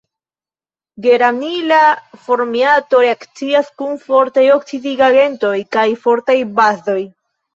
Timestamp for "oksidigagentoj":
4.55-5.53